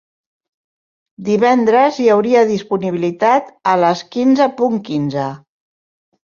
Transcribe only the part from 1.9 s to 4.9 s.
hi hauria disponibilitat a les quinze punt